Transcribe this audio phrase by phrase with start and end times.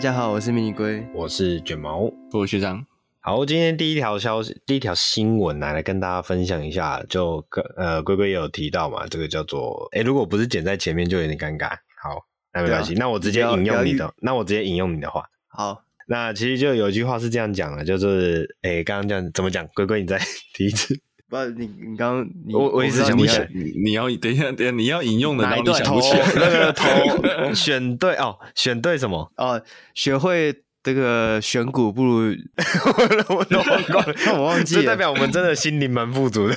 [0.00, 2.86] 大家好，我是迷你龟，我是卷毛，我是学长。
[3.20, 7.46] 好，今天第一条消息，第一条新闻来来跟大家分享一下，就
[7.76, 11.72] 呃龟龟也有提到嘛，这个叫做哎、欸，如果不是剪在前面就有点尴尬。
[12.02, 12.16] 好，
[12.54, 15.22] 那没关系，啊、那我直接引用你的，那我直接引用你的话。
[15.48, 19.68] 好，那其实就有一句话是这样讲的，就是哎，刚刚这样怎么讲？
[19.74, 20.18] 龟龟，你再
[20.54, 20.98] 提 一次。
[21.30, 25.82] 不，你你刚刚我我一直想不起来，你你要等一下，等一下你要引用的，哪一段？
[25.84, 26.00] 头
[26.34, 29.30] 那个头选对哦，选对什么？
[29.36, 29.62] 哦，
[29.94, 30.54] 学会。
[30.82, 32.34] 这个选股不如
[33.28, 36.56] 我我都忘光了，我忘记了，这代表我们真的心灵蛮富足的。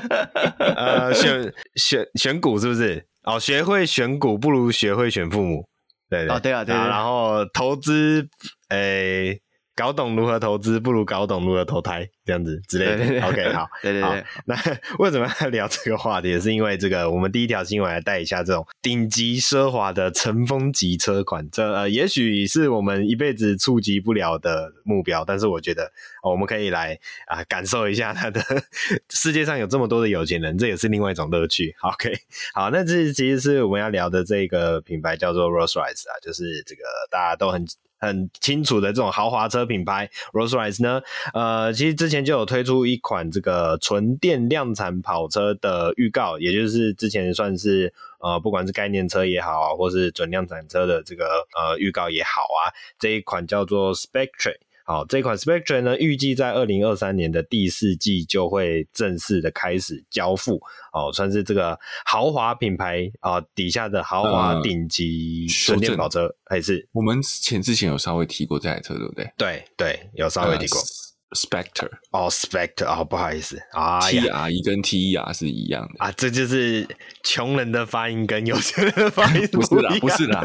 [0.58, 3.04] 呃，选选选股是不是？
[3.24, 5.62] 哦，学会选股不如学会选父母。
[6.08, 6.88] 对对，哦对啊对啊。
[6.88, 8.26] 然后投资，
[8.70, 9.40] 诶、欸。
[9.76, 13.26] 搞懂如何投资，不如搞懂如何投胎，这样子之类的。
[13.26, 14.24] OK，好，对 对对。
[14.46, 14.54] 那
[14.98, 16.28] 为什么要聊这个话题？
[16.28, 21.48] 也是因为这个，我们第一条新闻来带一下这种顶级奢华的尘封级车款。
[21.50, 25.84] 这呃，也许是我们一辈子触及不了的目标，但是我觉得、
[26.22, 28.40] 哦、我们可以来啊、呃，感受一下它的
[29.10, 31.74] 世界上有这么多的有钱人，这也是另外一种乐趣。
[31.82, 32.12] OK，
[32.54, 37.66] 好，那这其实是我们要聊的这个品牌叫做 Rolls-Royce 啊，就是这个大家都很。
[38.04, 41.02] 很清楚的这种豪华车品牌 Rolls-Royce 呢，
[41.32, 51.24] 呃，其实之前就有推出一款这个纯电量产跑车的预告，也就是之前算是呃，不管是概念车也好啊，或是准量产车的这个
[51.56, 54.56] 呃预告也好啊，这一款叫做 Spectre。
[54.86, 60.60] 好，这款 Spectre 呢，预计在二零二三年的第四季就会正式的开始交付。
[60.92, 69.32] 哦，算是这个豪华品牌啊、呃、底下的豪华顶级纯电跑车，还是我们前之前有稍微提过这台车，对不对？
[69.36, 70.78] 对对，有稍微提过。
[70.80, 71.03] Uh,
[71.34, 76.04] Spectre 哦，Spectre 哦，不好意思啊，T R E 跟 T E R 是一样的。
[76.04, 76.86] 啊，这就是
[77.22, 80.44] 穷人的发音跟有钱人的发音不是啦，不是啦。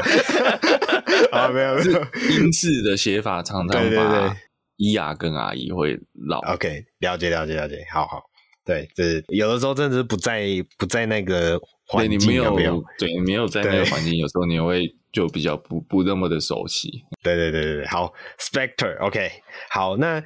[1.32, 4.36] 啊，没有，是英式的写法常常把
[4.76, 5.98] E R 跟 R E 会
[6.28, 6.38] 绕。
[6.52, 8.22] OK，了解了解了解，好好，
[8.64, 10.46] 对，就是有的时候真的是不在
[10.78, 14.82] 不在那个环境，对，你没有，有没有，对，你没有在那个环境，有时候你会
[15.12, 16.90] 就比较不不那么的熟悉。
[17.22, 19.30] 对对对对对，好，Spectre，OK，
[19.68, 20.22] 好，那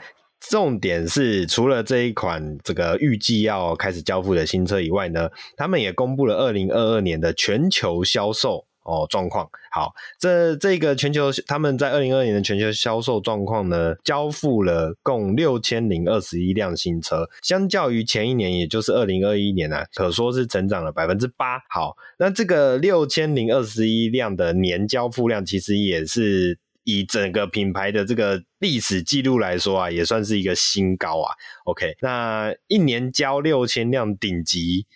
[0.49, 8.67] 重点是除了这一款这个预计要开始交付的新车以外呢，他们也公布了二零二二年的全球销售。
[8.87, 21.59] 哦，状况好，这这个全球他们在二零二二年的全球销售状况呢，交付了共六千零二十一辆新车，相较于前一年，也就是二零二一年呢、啊，可说是成长了百分之八。
[21.71, 31.35] 好，那这个六千零二十一辆的年交付量，其实也是以整个品牌的这个历史记录来说啊，也算是一个新高啊。
[31.65, 34.87] OK，那一年交六千辆顶级。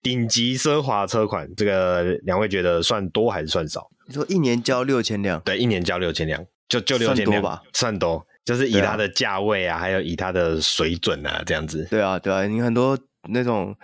[0.00, 3.90] 顶级奢华车款，这个两位觉得算多还是算少？
[4.06, 5.40] 你说一年交六千辆？
[5.40, 11.84] 对，一年交六千辆，就就六千辆吧，算多，就是以它的价位啊，啊还有以它的水准啊，这样子。
[11.90, 12.96] 对啊，对啊，你很多
[13.28, 13.76] 那种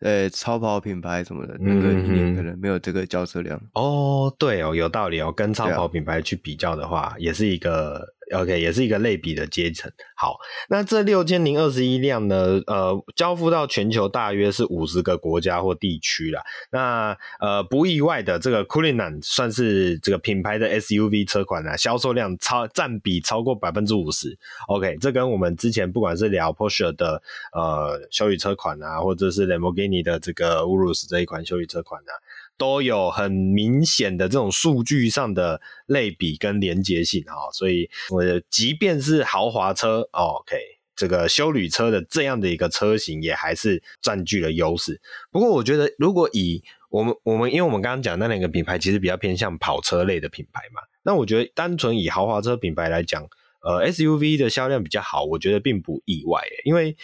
[0.00, 3.58] 呃超跑品牌什么的，那个一年可能没有这个交车量。
[3.58, 8.15] 嗯、哦，对哦，有道理哦，跟超跑品牌去比较的话，啊、也是一个。
[8.34, 9.90] OK，也是一个类比的阶层。
[10.16, 10.38] 好，
[10.68, 12.60] 那这六千零二十一辆呢？
[12.66, 16.42] 呃，交付到全球大约是五十个国家或地区啦。
[16.70, 24.36] 那呃，不意外的，这个 Cullinan 算是这个品牌的 SUV 车款啊，销售量超占比超过百分之五十。
[24.68, 27.22] OK，这跟我们之前不管是聊 Porsche 的
[27.52, 32.12] 呃休旅车款啊，或者是 Lamborghini 的这个 Urus 这一款休旅车款啊。
[32.58, 40.56] 都有很明显的这种数据上的类比跟连接性啊，所以我即便是豪华车，OK，
[40.94, 45.00] 这个休旅车的这样的一个车型也还是占据了优势。
[45.30, 53.22] 不过我觉得，如果以我们我们，因为我们刚刚讲那两个品牌其实比较偏向跑车类的品牌嘛，那我觉得单纯以豪华车品牌来讲，
[53.62, 56.96] 呃，SUV 的销量比较好，我觉得并不意外，因为。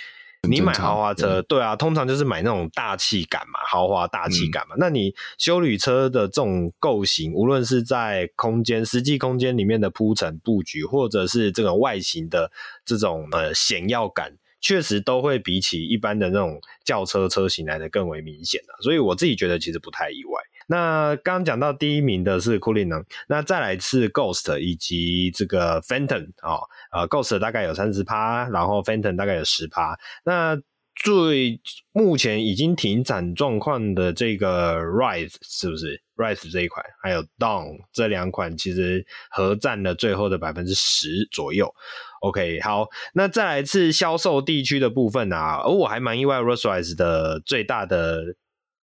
[0.49, 4.75] 你买豪华车，对啊，通常就是买那种大气感嘛，豪华大气感嘛。
[4.75, 12.51] 嗯、那你修旅车的这种构型，无论是在空间、实际空间里面的铺陈布局，或者是这种外形的
[12.85, 18.75] 这种呃显耀感，确实都会比起一般的那种轿车车型来的更为明显的。
[18.83, 20.43] 所以我自己觉得其实不太意外。
[20.69, 26.61] 那刚刚讲到第一名的是 Cullinan，那再来是 Ghost 以及这个 Phantom 啊、哦，
[26.93, 29.99] 呃，Ghost 大概有三十趴，然后 Phantom 大概有十趴。
[30.25, 30.57] 那
[30.95, 31.61] 最
[31.93, 41.75] 目前已经停产状况的这个 Rise 是不是 Rise 这一款，还有 Down 这两款其实合占了最后的百分之十左右。
[42.21, 48.37] OK，好，那再来一次销售地区的部分啊，而我还蛮意外，Rolls-Royce 的最大的。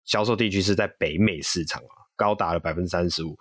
[0.08, 3.38] 销售地区是在北美市场啊，高达了百分之三十五。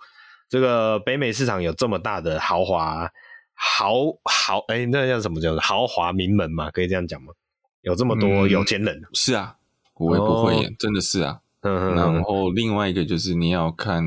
[0.50, 3.10] 这个北美市场有这么大的豪华
[3.54, 3.94] 豪
[4.24, 6.70] 豪，哎、欸，那叫什么叫豪华名门嘛？
[6.70, 7.32] 可以这样讲吗？
[7.80, 8.94] 有这么多有钱人？
[8.98, 9.56] 嗯、是啊，
[9.94, 11.40] 我也不会演，哦、真的是啊。
[11.62, 14.04] 嗯、然后另外一个就是你要看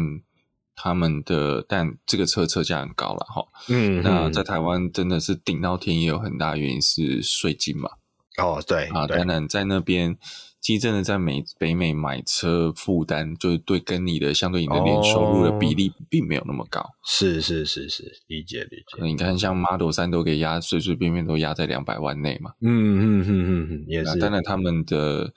[0.76, 3.44] 他们的，但这个车车价很高了哈。
[3.70, 7.90] 嗯，那在台湾真的是顶到天，也有很大原因是税金嘛。
[8.38, 10.16] 哦，对啊，当然在那边。
[10.62, 16.80] 其实真的在美北美买车负担，就是对跟你的相对你的年收入的比例并没有那么高。
[16.80, 19.04] 哦、是是是是，理解理解。
[19.04, 22.52] 你看，像 Model 三都可以压，随随便便都压在两百万内嘛。
[22.62, 24.20] 嗯嗯嗯嗯嗯，也是。
[24.20, 25.34] 当然，他们的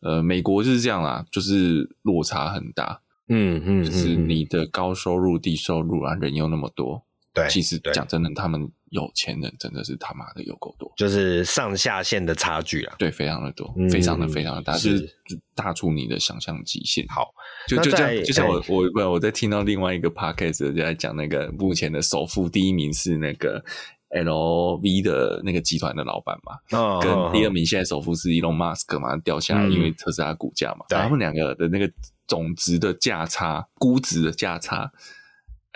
[0.00, 3.00] 呃，美国就是这样啦，就是落差很大。
[3.28, 7.05] 嗯嗯，就是你的高收入、低收入啊，人又那么多。
[7.36, 8.68] 对，其实讲真的，他们。
[8.90, 15.00] 有钱人真的是他妈的有够多，就是上下限的差距啊，对，非常的多，嗯、非常的非常的大，是。
[15.00, 17.04] 就是大出你的想象极限。
[17.08, 17.26] 好，
[17.66, 23.62] 就就这样，就像我我我我在听到另外一个 podcast 就在讲那个目前的首富第一名是那个
[24.10, 30.96] LV 的那个集团的老板嘛，哦、跟第二名现在首富是 Elon Musk 嘛，掉下来，嗯、因为特斯拉股价嘛，对。
[30.96, 31.92] 他们两个的那个
[32.28, 34.90] 总值的价差、估值的价差，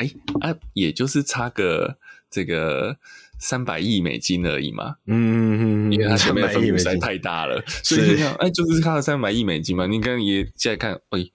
[0.01, 0.11] 哎
[0.41, 1.99] 啊，也就是差个。
[2.33, 2.97] 这个
[3.41, 9.85] 三百亿美金而已嘛，嗯，因为它前面的分母实在太大了，所以你看，哎，就是差了三百亿美金嘛。
[9.89, 11.27] 你刚刚也现在看，哎，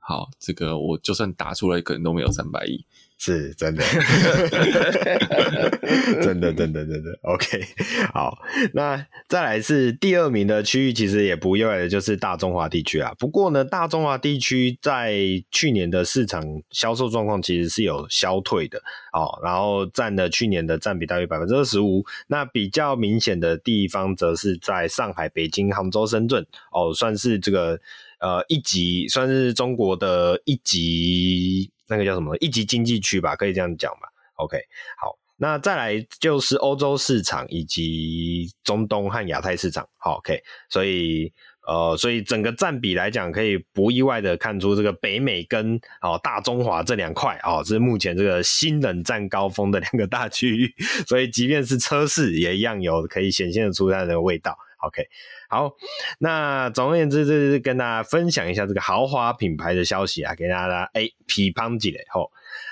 [0.00, 2.84] 好，这个我就算打出来，可能都没有三百亿。
[3.24, 3.84] 是真的，
[6.20, 7.16] 真的，真的，真的。
[7.22, 7.64] OK，
[8.12, 8.36] 好，
[8.74, 13.14] 那再来是第二名的区域，其实也不意外的，就是大中华地区啊。
[13.20, 15.14] 不过呢，大中华地区在
[15.52, 18.82] 去年的市场销售状况其实是有消退的
[19.12, 22.04] 哦，然后占了去年的占比大约百分之二十五。
[22.26, 27.78] 那比较明显的地方，则是在上海、北京、杭州、深圳哦，算是这个
[28.18, 31.70] 呃一级，算是中国的一级。
[31.88, 34.08] 那个叫什么一级经济区吧，可以这样讲吧。
[34.36, 34.58] OK，
[35.00, 39.88] 好，那再来就是欧洲市场以及中东和亚太市场。
[39.98, 41.32] 好，OK，所以
[41.68, 50.74] 呃，所以整个占比来讲，可以不意外的看出这个北美跟哦大中华这两块哦，是目前这个新冷战高峰的两个大区域。
[51.06, 54.56] 所以即便是车市也一样有可以显现得出它的味道。
[54.82, 55.08] OK。
[55.48, 55.74] 好，
[56.18, 62.30] 那总而言之，这是跟大家分享一下这个豪华品牌的消息啊，给大家哎批判几嘞吼。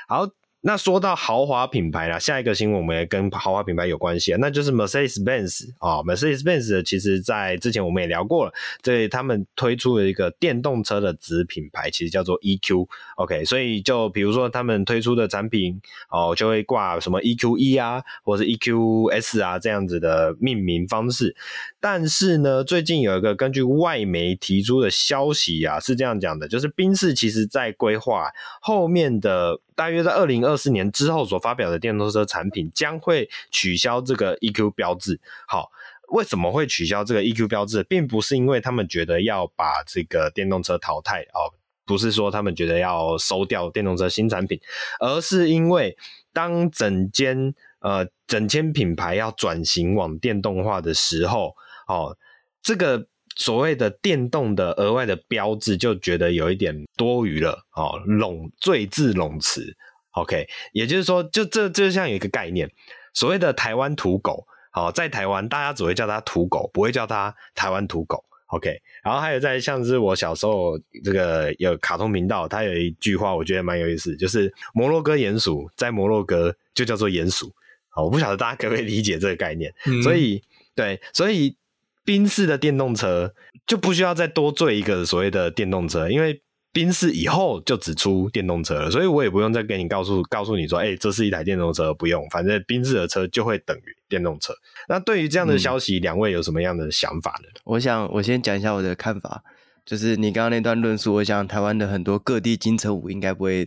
[0.09, 0.29] 好，
[0.63, 8.53] 那说到豪华品牌啦，下一个新闻我们也跟豪华品牌有关系啊，那就是 Mercedes-Benz、哦，Mercedes-Benz 其实在之前我们也聊过了，
[8.83, 15.81] 这他们推出了一个电动车的子品牌，其实叫做 EQ，OK，、所以就比如说他们推出的产品
[16.11, 21.35] 哦，就会挂什么 EQE 啊，或者是 EQS 啊这样子的命名方式。
[21.83, 28.31] 但是呢，最近有一个根据外媒提出的消息啊，是这样讲的，就是宾士其实在规划
[28.61, 35.19] 后面的大约在二零二四年之后所发表的电动车产品将会取消这个 EQ 标志。
[35.49, 35.71] 好，
[36.09, 37.83] 为什么会取消这个 EQ 标志？
[37.85, 41.49] 并不是因为他们觉得要把这个电动车淘汰哦，
[41.87, 44.61] 不是说他们觉得要收掉电动车新产品，
[45.01, 45.97] 而是因为
[46.35, 51.57] 当整间呃整间品牌要转型往电动化的时候。
[51.91, 52.17] 哦，
[52.63, 53.05] 这个
[53.35, 57.67] 所谓的电动的额外的标志，就觉得有一点多余了。
[57.75, 59.75] 哦，冗赘字冗词
[60.13, 62.71] ，OK，也就是说，就这就像有一个概念，
[63.13, 68.81] 所谓的台湾土狗，好，在台湾大家只会叫它土狗，不会叫它台湾土狗，OK。
[69.03, 77.53] 然后还有在像是我小时候这个有卡通频道，它有一句话我觉得蛮有意思，就是摩洛哥鼹鼠在摩洛哥就叫做鼹鼠。
[77.89, 80.41] 好，我不晓得大家可不可以理解这个概念，嗯、所以
[80.77, 81.57] 对，所以。
[82.05, 83.33] 宾士的电动车
[83.67, 86.43] 就不需要再多做一个所谓的电动车，因为
[86.73, 94.55] 宾士以后就只出电动车了，所以我也不用再给你告诉告诉你说，哎、欸，这是一台电动车，不用，反正宾士的车就会等于电动车。
[94.89, 97.49] 那对于这样的消息，两、嗯、位有什么样的想法呢？
[97.65, 99.43] 我想我先讲一下我的看法，
[99.85, 103.67] 就是你刚刚那段论述，我想台湾的很多各地金城武应该不会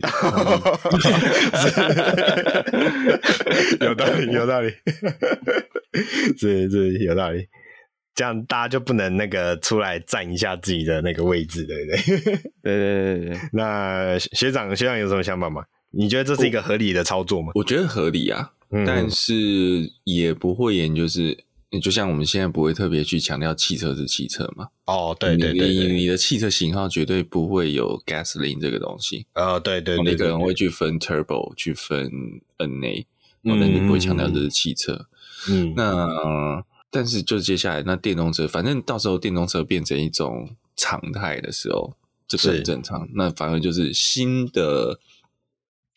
[3.80, 4.72] 有道理，有道理，
[6.40, 7.46] 是是有道理。
[8.14, 11.96] 这样大家就不能那个出来站一下自己的那个位置，对不对？
[12.62, 13.40] 对对对对。
[13.52, 15.64] 那学长学长有什么想法吗？
[15.90, 17.50] 你觉得这是一个合理的操作吗？
[17.54, 19.34] 我，我觉得合理啊，嗯、但是
[20.04, 21.36] 也不会演，就是
[21.82, 24.68] 就像我们现在不会特别去强调汽车是汽车嘛。
[24.86, 29.26] 哦，对对对，你你的汽车型号绝对不会有 gasoline 这个东西。
[29.32, 32.08] 呃、哦，对对对，你可能会去分 turbo，去分
[32.58, 33.04] NA，
[33.42, 35.06] 但你不会强调这是汽车。
[35.50, 36.64] 嗯，那。
[36.94, 41.92] 但是，就接下来那电动车，反正到时候电动车变成一种常态的时候，
[42.28, 43.08] 这个很正常。
[43.14, 45.00] 那反而就是新的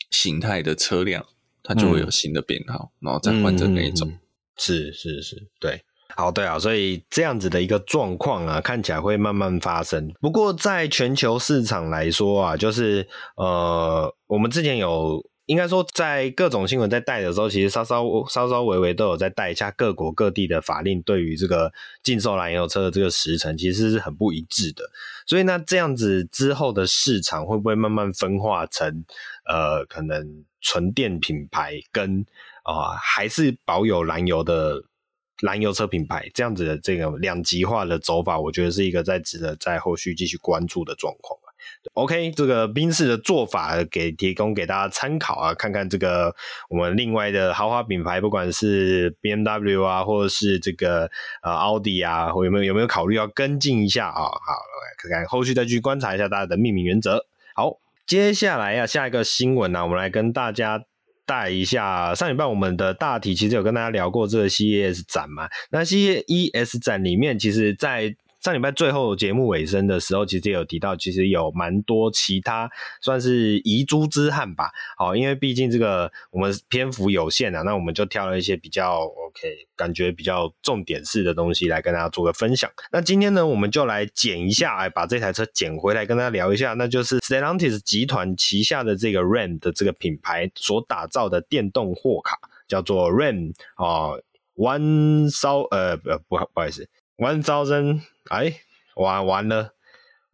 [0.10, 1.24] 形态的车辆，
[1.62, 4.12] 它就会有新的编号，嗯、然后再换成那一种。
[4.58, 5.84] 是是是，对。
[6.16, 10.12] 好，对啊，所以这样子的一个状况啊，看起来会慢慢发生。
[10.20, 21.74] 不过，在全球市场来说啊，就是呃，我们之前有应该说，在各种新闻在带的时候，其实稍稍稍稍微微都有在带一下各国各地的法令对于这个
[22.04, 24.84] 禁售燃油车的这个时程，其实是很不一致的。
[25.26, 29.04] 所以，那这样子之后的市场会不会慢慢分化成
[29.50, 32.24] 呃，可能纯电品牌跟
[32.62, 34.84] 啊、还是保有燃油的？
[35.44, 41.40] 燃油车品牌这样子的这个两极化的走法，我觉得是一个在值得在后续继续关注的状况。
[41.94, 46.36] OK，这个宾士的做法给提供给大家参考啊，看看这个
[46.70, 51.10] 我们另外的豪华品牌，不管是 BMW 啊，或者是这个
[51.42, 54.14] 呃奥迪啊，或有没有有没有考虑要跟进一下啊？
[54.14, 57.26] 好，来看看后续再去观察一下大家的命名原则。
[57.56, 60.84] 好，接下来啊，下一个新闻呢、啊，我们来跟大家。
[61.28, 65.50] 带一下上礼拜我们的大体，其实有跟大家聊过这个 CES 展嘛？
[65.72, 72.70] 那 CES 展里面，其实，在上礼拜最后节目尾声的时候，其实也有提到，其实有蛮多其他
[73.02, 74.70] 算是遗珠之憾吧。
[74.98, 82.72] 好，因为毕竟这个我们篇幅有限啊，那我们就挑了一些比较 OK，感觉比较重点式的东西来跟大家做个分享。
[82.92, 94.14] 那今天呢，我们就来捡一下，哎，把这台车捡回来跟大家聊一下，那就是 Stellantis 集团旗下的这个 Ram 的这个品牌所打造的电动货卡，叫做 Ram 啊
[94.56, 96.88] ，One Thousand 呃不不好意思
[97.18, 98.02] ，One Thousand。
[98.30, 98.54] 哎，
[98.96, 99.72] 完完了，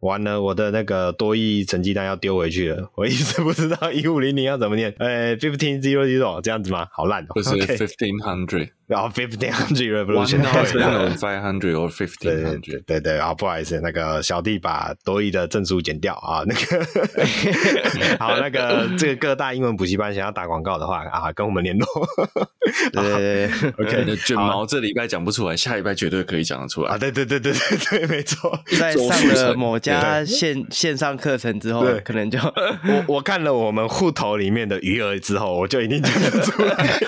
[0.00, 0.42] 完了！
[0.42, 4.94] 我的那个多益成绩单要丢回去了， 我一直不知道一五零零要怎么念。
[4.98, 6.86] 哎，fifteen zero zero 这样子吗？
[6.92, 7.34] 好烂哦！
[7.34, 8.70] 不是 fifteen hundred。
[8.86, 16.84] 然后 fifteen hundred revolution，one thousand five hundred or fifteen hundred，对对啊，不好意思，那个小弟把多益的证书剪掉啊， 那个
[18.20, 21.86] 好，那个这个各大英文补习班想要打广告的话啊，跟我们联络。
[22.92, 23.46] 对，
[23.78, 26.98] OK，卷毛这礼拜讲不出来，下礼拜绝对可以讲得出来啊！
[26.98, 37.00] 对对对对对对，没错，在上了某家线线上课程之后，可能就我我看了我们户头里面的余额之后，我就一定讲得出来。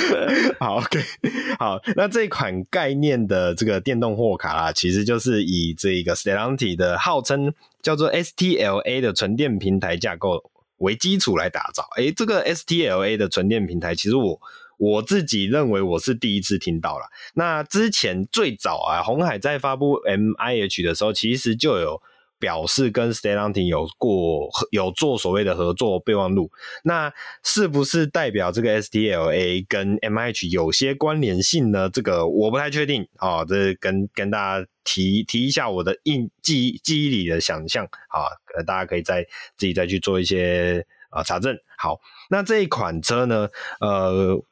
[0.60, 1.00] 好，OK，
[1.58, 11.88] 好，那这款概念的这个电动货卡啊，其实就是以这个 Stellantis 的号称叫做 STLA 的纯电平台架构为基础来打造。
[11.96, 14.40] 诶，这个 STLA 的纯电平台，其实我
[14.78, 17.06] 我自己认为我是第一次听到了。
[17.34, 22.00] 那之前最早啊，鸿海在发布 MIH 的时候，其实就有。
[22.38, 26.50] 表示跟 Stellantis 有过有做所谓的合作备忘录，
[26.84, 27.12] 那
[27.42, 31.88] 是不是代表这个 STLA 跟 MIH 有些关联性呢？
[31.90, 38.28] 这个我不太确定啊，这跟跟大家提提一下我的印记记忆里的想象啊，
[38.66, 39.24] 大家可以再
[39.56, 41.56] 自己再去做一些啊查证。
[41.78, 42.00] 好，
[42.30, 43.48] 那这一款车呢，
[43.80, 44.42] 呃。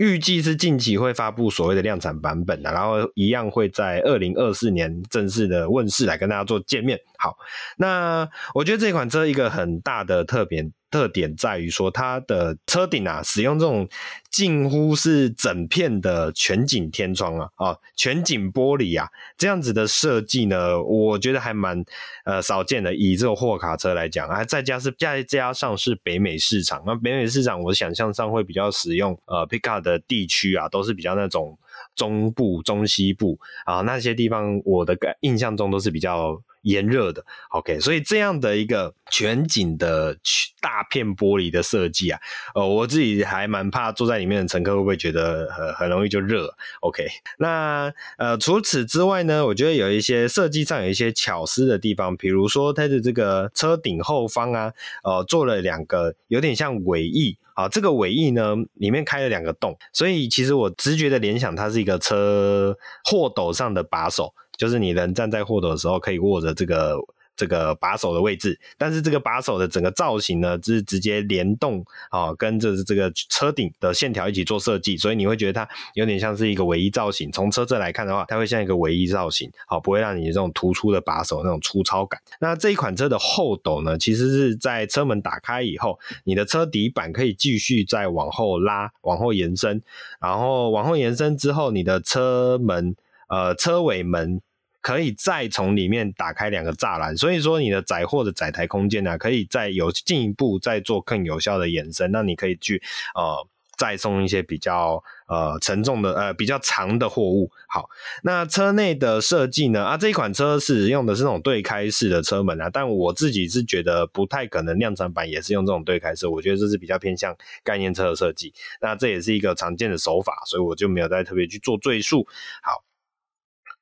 [0.00, 6.98] 预计是近期会发布所谓的量产版本的，然后一样会在二零二四年正式的问世来跟大家做见面。
[7.18, 7.36] 好，
[7.76, 10.72] 那我觉得这款车一个很大的特点。
[10.90, 13.88] 特点在于说，它的车顶啊，使用这种
[14.28, 21.84] 近乎是整片的全景天窗啊，啊，全景玻璃啊，这样子的设计呢，我觉得还蛮
[22.24, 22.94] 呃少见的。
[22.94, 31.56] 以这种货卡车来讲，还再加是再加上是北美市场，那北美市场我想象上会比较使用呃 pickup 的地区啊，都是比较那种
[31.94, 36.42] 中部、中西部啊那些地方，我的感印象中都是比较。
[36.62, 40.16] 炎热的，OK，所以这样的一个全景的
[40.60, 42.20] 大片玻璃的设计啊，
[42.54, 47.06] 呃，我自己还蛮怕坐在里面的乘客会不会觉得很很容易就热，OK，
[47.38, 57.36] 那呃除此之外呢，我觉得有一些设计上有一些巧思的地方，比如说它的这个车顶后方啊，呃，做了两个有点像尾翼。
[57.54, 62.74] 啊，这个尾翼呢里面开了两个洞，所以其实我直觉的联想，它是一个车
[63.04, 64.32] 货斗上的把手。
[64.60, 66.98] 就是你人站在货斗的时候，可以握着这个
[67.34, 77.32] 这个把手的位置，但是这个把手的整个造型呢，是直接联动啊，跟着这个车顶的线条一起做设计，所以你会觉得它有点像是一个尾翼造型。
[77.32, 82.20] 从车侧来看的话，它会像一个尾翼造型，好，不会让你这种突出的把手那种粗糙感。
[82.38, 89.80] 那这一款车的后斗呢，其实是在车门打开以后，你的车底板可以继续再往后拉，往后延伸，
[90.20, 92.94] 然后往后延伸之后，你的车门
[93.30, 94.42] 呃车尾门。
[94.82, 102.10] 可以再从里面打开两个栅栏，所以说你的载货的载台空间呢、可以再有进一步再做更有效的延伸。
[102.10, 102.82] 那你可以去
[103.14, 103.46] 呃
[103.76, 107.50] 载送一些比较呃沉重的呃比较长的货物。
[107.68, 107.90] 好，
[108.22, 109.84] 那车内的设计呢？
[109.84, 118.52] 啊，这一款车使用的是那种对开式的车门啊，但我自己是觉得不太可能量产版也是用这种对开式，我觉得这是比较偏向概念车的设计。
[118.80, 122.26] 那这也是一个常见的手法，所以我就没有再特别去做赘述。
[122.62, 122.82] 好。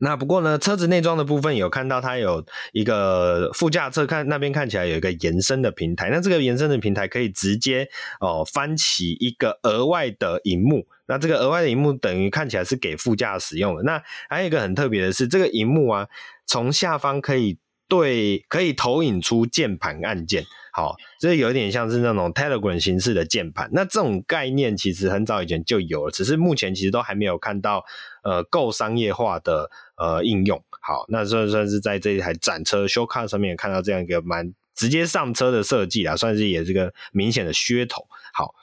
[0.00, 7.88] 那不过呢，车子内装的部分有看到它有一个副驾侧看那边看起来有一个延伸的平台，那这个延伸的平台可以直接
[8.20, 13.82] 哦翻起一个额外的荧幕，那这个额外的荧幕等于看起来是给副驾使用的。
[13.82, 16.06] 那还有一个很特别的是，这个荧幕啊，
[16.46, 20.44] 从下方可以对可以投影出键盘按键。
[20.70, 23.68] 好，这有点像是那种 Telegram 形式的键盘。
[23.72, 27.84] 那这种概念其实很早以前就有了，只是目前其实都还没有看到
[28.28, 30.62] 呃够商业化的呃应用。
[30.80, 38.06] 好，那算算是在这一台展车 Show Car 上面看到这样一个蛮直接上车的设计啦，算是也是个明显的噱头。
[38.34, 38.54] 好，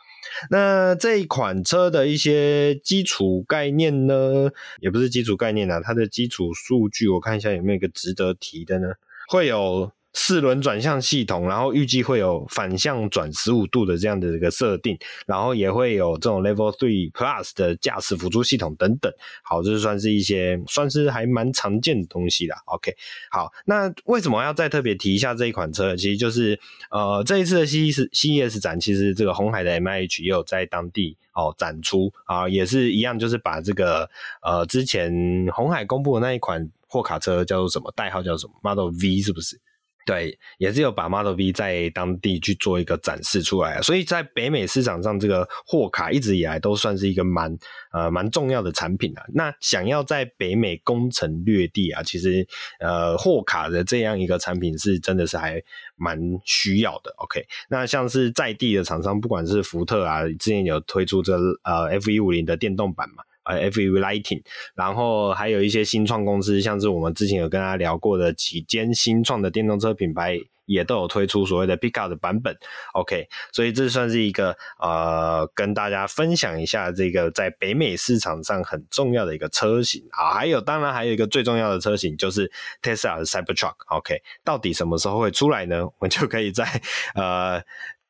[0.50, 8.94] 那这一款车的一些基础概念呢，也不是基础概念啊，它的基础数据我看一下有没有一个值得提的呢？
[9.28, 9.92] 会有。
[10.18, 19.12] 四轮转向系统，然后预计会有反向转十五度的这样的一个设定，然后也会有这种 Level Three Plus 的驾驶辅助系统等等。
[19.44, 22.56] 好，这算是一些算是还蛮常见的东西啦。
[22.66, 22.96] OK，
[23.30, 25.94] 好，那为什么要再特别提一下这一款车？
[25.98, 26.58] 其实就是
[26.90, 34.10] 呃，这一次的 CES CES 展，其实这个红海的 MIH 也有在当地哦展出啊，也是一样，就是把这个
[34.42, 35.14] 呃之前
[35.54, 39.60] 红海公布的那一款货卡车叫做什么代号叫什么 Model V 是不是？
[40.06, 47.58] 对，也是有把 Model V 在当地去做一个展示出来，所以在北美市场上，这个货卡一直以来都算是一个蛮
[47.92, 49.24] 呃蛮重要的产品啊。
[49.34, 52.48] 那想要在北美攻城略地啊，其实
[52.80, 55.60] 呃货卡的这样一个产品是真的是还
[55.96, 57.12] 蛮需要的。
[57.18, 61.34] OK，那像是在地的厂商，不管是福特啊，之前有推出这
[61.64, 63.24] 呃 F150 的电动版嘛。
[63.46, 64.44] 呃，FEV Lighting，
[64.76, 72.58] 然后还有一些新创公司，像是我们之前有跟大家聊过的几间新创的电动车品牌，也都有推出所谓的 Pickup 的版本。
[72.94, 80.04] OK，所以这算是一个呃，跟大家分享一下这个在北美市场上很重要的一个车型。
[80.12, 83.76] 啊，还有当然还有一个最重要的车型就是 Tesla 的 Cybertruck。
[83.88, 85.86] OK，到底什么时候会出来呢？
[85.86, 86.66] 我们就可以在
[87.14, 87.62] 呃。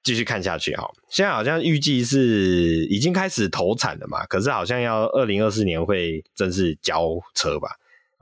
[0.06, 7.70] 继续看下去哈，现在好像预计是已经开始投产了嘛，可是好像要二零二四年会正式交车吧？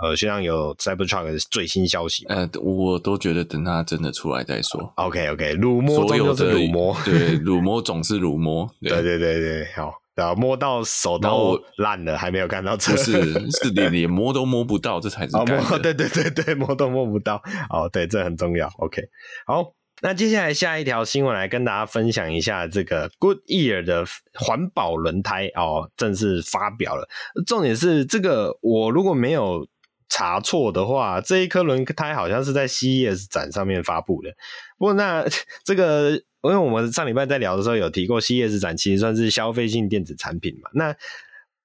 [0.01, 4.93] 呃，现在有 Cybertruck 的最新消息，呃，我都觉得等它真的出来再说。
[4.95, 15.45] OK OK，乳摸终究是乳摸，对，乳摸总是乳摸，对 对对对，好，然后摸到手都烂了，还没有看到车，不是是连连摸都摸不到，这才是摸，
[15.79, 17.35] 对对对对，摸都摸不到，
[17.69, 18.69] 哦，对，这很重要。
[18.77, 19.01] OK，
[19.45, 19.73] 好。
[20.01, 27.07] 那接下来下一条新闻来跟大家分享一下，这个 Goodyear 的环保轮胎哦，正式发表了。
[27.45, 29.67] 重点是这个，我如果没有
[30.09, 34.29] 查错的话，这一颗轮胎好像是在 CES 展上面发布的。
[34.77, 35.25] 不过那
[35.63, 40.69] 这个，因为我们上礼拜在聊的时候有提过，CES 展其实算是消费性电子产品嘛。
[40.73, 40.93] 那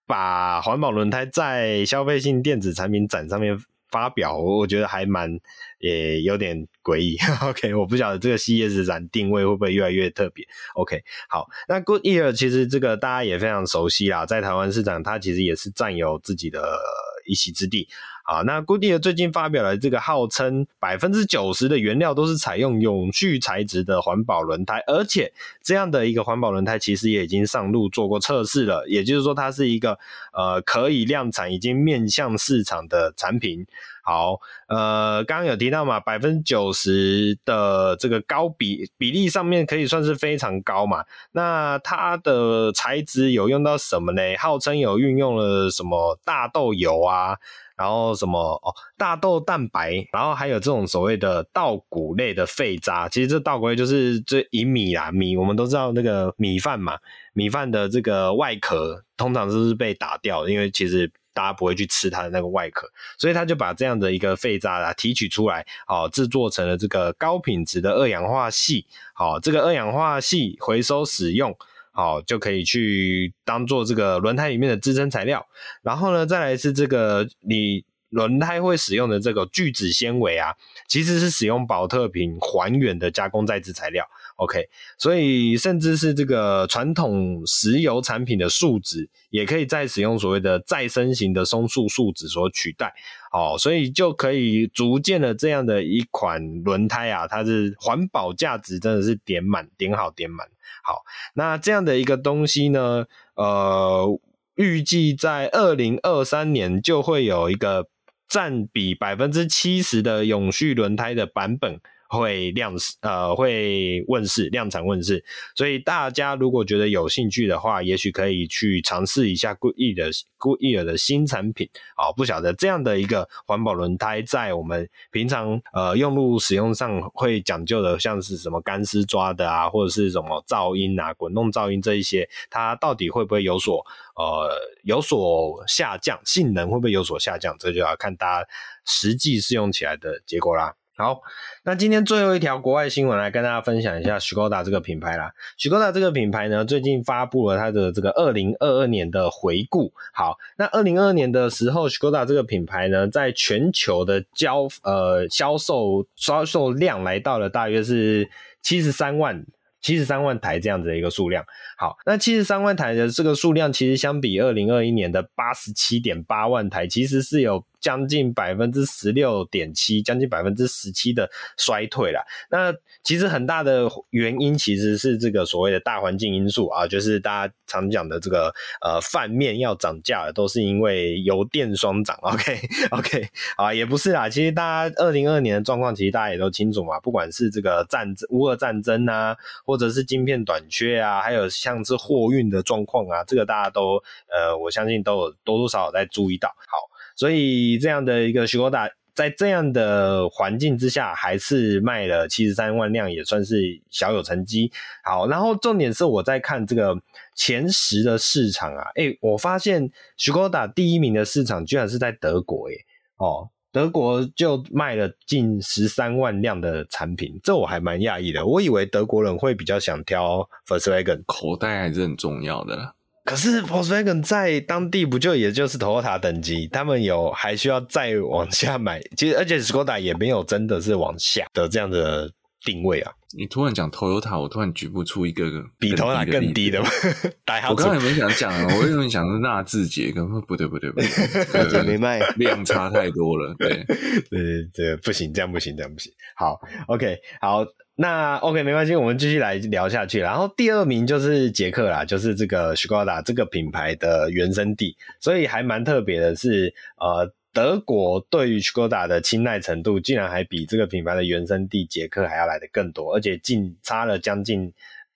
[0.07, 3.59] 把环保轮胎在消费性电子产品展上面
[3.91, 5.39] 发表，我觉得还蛮。
[5.81, 16.81] 也有点诡异， OK，我不晓得这个 CES 展定位会不会越来越特别，OK，好，那 Goodyear 其实这个大家也非常熟悉啦，在台湾市场它其实也是占有自己的
[17.29, 17.89] 一席之地。
[18.29, 29.99] 啊，那 goody 最近发表了这个号称百分之九十的原料都是采用永续材质的环保轮胎，而且这样的一个环保轮胎其实也已经上路做过测试了，也就是说它是一个
[30.35, 33.67] 呃可以量产、已经面向市场的产品。
[34.09, 41.05] 好，呃，刚刚有提到嘛，百分之九十的这个高比比例上面可以算是非常高嘛。
[41.33, 44.23] 那它的材质有用到什么呢？
[44.39, 47.37] 号称有运用了什么大豆油啊？
[47.77, 53.11] 然后什么哦，大豆蛋白，然后还有这种所谓的稻谷类的废渣。
[53.11, 56.97] 其实这稻谷类就是这以米啊米，我们都知道那个米饭嘛，
[57.35, 68.85] 米饭的这个外壳通常都是被打掉，因为其实大家不会去吃它的那个外壳，所以他就把这样的一个废渣啊提取出来，哦，制作成了这个高品质的二氧化矽。
[69.15, 71.57] 好，这个二氧化矽回收使用。
[71.93, 75.47] 好，就可以去当做这个轮胎里面的支撑材料。
[75.83, 80.55] 然后呢，再来是这个你轮胎会使用的这个聚酯纤维啊，
[80.89, 84.05] 其实是使用宝特瓶还原的加工再制材料。
[84.39, 92.95] OK，所以甚至是这个传统石油产品的树脂，也可以再使用所谓的再生型的松树树脂所取代。
[93.33, 100.47] 哦，所以就可以逐渐的这样的一款轮胎啊，它是环保价值真的是点满点好点满。
[100.85, 101.03] 好，
[101.35, 104.21] 那这样的一个东西呢，呃，
[104.55, 107.89] 预计在二零二三年就会有一个
[108.29, 111.81] 占比百分之七十的永续轮胎的版本。
[112.09, 115.23] 会量呃会问世量产问世，
[115.55, 133.85] 所以大家如果觉得有兴趣的话，也许可以去尝试一下 Goodyear Goodyear 的新产品啊、不晓得这样的一个环保轮胎，在我们平常呃用路使用上会讲究的，像是什么干湿抓的啊，或者是什么噪音啊、滚动噪音这一些，它到底会不会有所
[134.17, 134.51] 呃
[134.85, 136.19] 有所下降？
[136.25, 137.55] 性能会不会有所下降？
[137.59, 138.49] 这就要看大家
[138.87, 140.75] 实际试用起来的结果啦。
[140.99, 141.21] 好，
[141.63, 145.33] 那今天最后一条国外新闻来跟大家分享一下 Skoda 这个品牌啦。
[145.57, 149.93] Skoda 这个品牌呢，最近发布了它的这个二零二二年的回顾。
[150.13, 158.29] 好，那二零二二年的时候，Skoda 这个品牌呢，在全球的交呃销售销售量来到了大约是
[158.61, 159.47] 七十三万
[159.81, 161.45] 七十三万台这样子的一个数量。
[161.77, 167.65] 好，那七十三万台的这个数量，其实相比二零二一年的八十七点八万台，其实是有。
[167.81, 172.25] 将近百分之十六点七，将近百分之十七的衰退了。
[172.51, 182.19] 那其实很大的原因其实是这个所谓的大环境因素啊，就是大家常讲的这个呃饭面要涨价了，都是因为油电双涨。
[182.23, 182.61] OK
[182.91, 184.29] OK 啊，也不是啦。
[184.29, 186.99] 其实大家二零二二年的状况，其实大家也都清楚嘛。
[187.01, 196.49] 不管是这个战争乌俄战争啊，或者是晶片短缺啊，还有像是货运的状况啊，这个大家都呃，我相信都有多多少少在注意到。
[196.49, 196.98] 好。
[197.19, 204.71] 所以这样的一个 Skoda 在这样的环境之下，还是卖了七十三万辆，也算是小有成绩。
[205.03, 206.97] 好，然后重点是我在看这个
[207.35, 212.77] 前十的市场啊，诶、我发现 Skoda 第一名的市场居然是在德国，诶，
[213.17, 218.47] 哦，德国就卖了近十三万辆的产品，这我还蛮讶异的。
[218.47, 222.95] 我以为德国人会比较想挑 Volkswagen，口袋还是很重要的。
[223.29, 232.33] 可是 Volkswagen 在当地不就也就是 Toyota 等级，他们有还需要再往下买，其实而且 Skoda 也没有真的是往下的这样的
[232.65, 233.13] 定位啊。
[233.37, 235.45] 你突然讲 Toyota，我突然举不出一个
[235.79, 236.89] 比 Toyota 更低的吗？
[237.69, 238.75] 我刚才有没有想讲啊？
[238.75, 243.55] 我原本想是纳智捷，可不对不对不对，对没卖，量差太多了。
[243.59, 243.85] 对
[244.31, 246.11] 对对，不行，这样不行，这样不行。
[246.35, 247.67] 好，OK，好。
[248.01, 250.21] 那 OK 没关系，我们继续来聊下去。
[250.21, 264.73] 然后第二名就是捷克啦，就是这个 Skoda 这个品牌的原生地，所以还蛮特别的是，呃，德国对于 Skoda 的青睐程度，竟然还比这个品牌的原生地捷克还要来得更多，而且近差了将近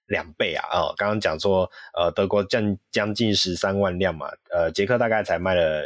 [0.09, 0.66] 两倍啊！
[0.73, 5.85] 哦，刚刚讲说，呃，德国将将近十三万辆嘛，呃，捷克大概才卖了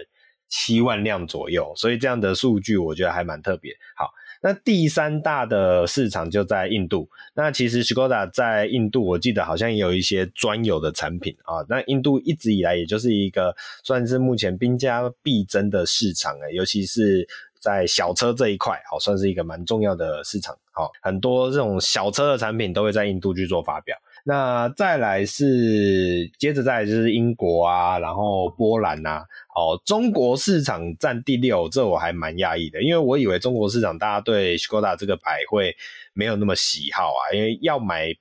[0.49, 3.75] 七万辆左右，所以这样的数据我觉得还蛮特别。
[3.95, 4.11] 好。
[4.43, 7.09] 那第三大的市场就在印度。
[7.35, 11.65] 那其实 Skoda 在印度，我记得好像也有一些专有的产品啊。
[11.69, 17.27] 那印度一直以来也就是一个算是目前兵家必争的市场诶，尤其是
[17.59, 20.57] 在小车这一块，好算是一个蛮重要的市场。
[20.73, 23.97] 好，很多这种小车的产品都会在印度去做发表。
[24.29, 29.23] 那再来是，接着再来就是英国啊，然后波兰呐，
[29.55, 35.77] 哦，中国市场占第六，这我还蛮讶异的，因为我以为中国市场大家对 Skoda 这个牌会
[36.13, 38.13] 没有那么喜好啊，因为要买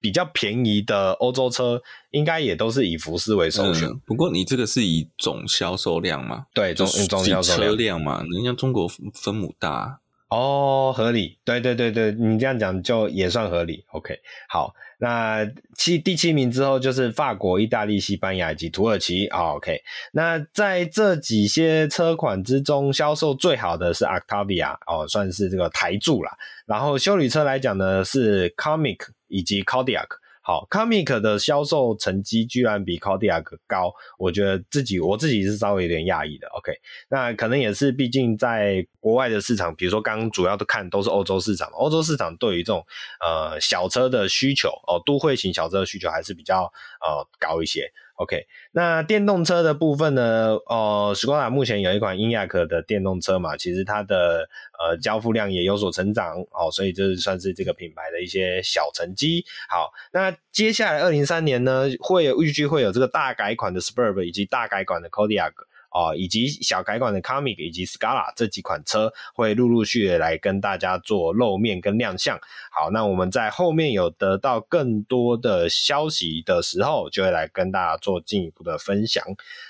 [0.00, 3.88] 比较便宜的欧洲车，应该也都是以福斯为首选。
[3.88, 4.00] 嗯。
[4.06, 6.46] 不过你这个是以总销售量嘛？
[6.54, 9.98] 对，总总销售车辆嘛，人家中国分母大。
[10.28, 13.84] 哦，合理，对对对对，你这样讲就也算合理。
[13.92, 14.14] OK，
[14.46, 19.26] 好，那七第七名之后就是法国、意大利、西班牙以及土耳其。
[19.28, 19.80] 哦，OK，
[20.12, 26.36] 那在这几些车款之中，销售最好的是 Octavia，哦，算是这个台柱啦。
[26.66, 30.08] 然后修理车来讲呢，是 Comic 以及 Cordiac。
[30.48, 36.48] 好，Comic 的销售成绩居然比 Kodiaq 高，我觉得自己我自己是稍微有点讶异的。
[36.56, 36.72] OK，
[37.10, 42.82] 那可能也是毕竟在国外的市场，比如说刚刚主要的看都是欧洲市场，欧洲市场对于这种
[43.22, 47.92] 呃小车的需求哦，都会型小车的需求还是比较呃高一些。
[48.18, 50.56] OK，那电动车的部分呢？
[50.66, 54.48] 哦斯柯达目前有一款 Enyaq 的电动车嘛，其实它的
[54.80, 59.44] 呃交付量也有所成长哦，所以这是算是这个品牌的一些小成绩。
[59.68, 65.52] 好，那接下来二零三年呢，会有预计会有这个大改款的 Superb 以及大改款的 Kodiaq。
[65.98, 72.38] 哦，以及小改款的 Comic 以及 Scala 这几款车会陆陆续续来跟大家做露面跟亮相。
[72.70, 79.24] 好，那我们在后面有得到更多的消息的时候，就会来跟大家做进一步的分享。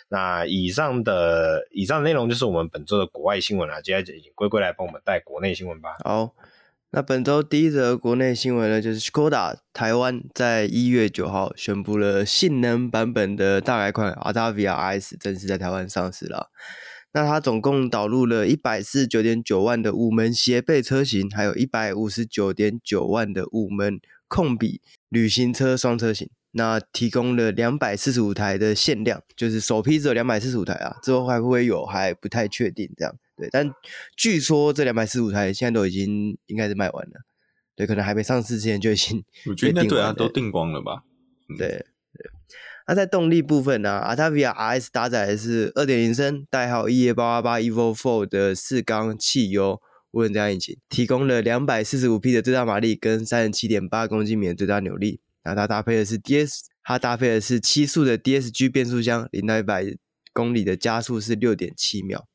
[0.08, 5.96] 那以上的以上内容就是我们本周的国外新闻了，接下来就请龟龟来帮我们带国内新闻吧。
[6.04, 6.34] 好。
[6.90, 16.50] 那本周第一则国内新闻呢，就是 Skoda 台湾在一月九号宣布了性能版本的大改款 Octavia RS 正式在台湾上市了。
[17.12, 26.30] 那它总共导入了一百四十九点九万的五门斜背车型，还有一百五十九点九万的五门控比旅行车双车型。
[26.52, 33.14] 那提供了两百四十五台的限量，就是首批只有两百四十五台啊，之后还会不会有还不太确定这样。
[33.38, 33.72] 对，但
[34.16, 37.12] 据说这两百四十五台现在都已经应该是卖完了，
[37.76, 41.04] 对，可能还没上市之前就已经 我觉得对啊，都订光了吧？
[41.48, 42.30] 嗯、对对。
[42.86, 49.80] 那在动力部分呢，Octavia RS 搭载的是二点零升代号 EA 八八八 Evo Four 的四缸汽油
[50.12, 55.20] 涡轮增压引擎，提供了两百四十五匹的最大马力跟三十七点八公斤米的最大扭力。
[55.42, 59.84] 然后它搭配的是 DS，它搭配的是七速的 DSG 变速箱，零到一百
[60.32, 62.26] 公里的加速是六点七秒。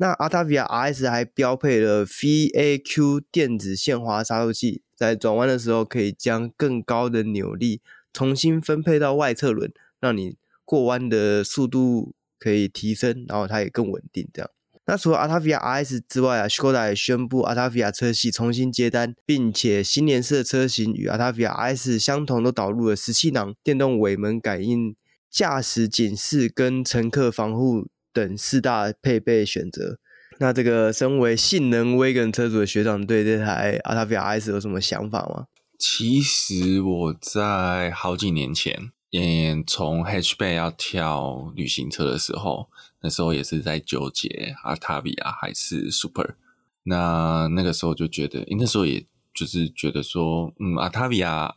[0.00, 7.80] 那 Octavia RS 还标配了 VAQ 电子限滑刹车器，在转弯的时候可以将更高的扭力
[8.12, 14.28] 重新分配到外侧轮，让你过弯的速度可以提升，然后它也更稳定。
[14.32, 14.50] 这样，
[14.86, 24.94] 那除了 Octavia RS 之外啊，Skoda 也宣布 Octavia 车系重新接单，并且新年式的车型与 Octavia RS 相同，都导入了十气囊、电动尾门感应、
[25.28, 27.88] 驾驶警示跟乘客防护。
[28.18, 29.98] 等四大配备选择，
[30.40, 35.46] 那这个身为性能 Wagon 车主的学长，对这台 Octavia RS 有什么想法吗？
[35.78, 42.68] 其实我在好几年前，嗯，从 Hatchback 要跳旅行车的时候，
[43.02, 46.34] 那时候也是在纠结 Octavia 还是 Super。
[46.82, 51.52] 那那个时候就觉得，那时候也就是觉得说，嗯，Octavia